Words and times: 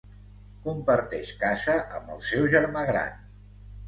Comparteix 0.61 1.29
casa 1.43 1.75
amb 1.97 2.09
el 2.13 2.23
seu 2.31 2.47
germà 2.55 2.83
gran. 2.89 3.21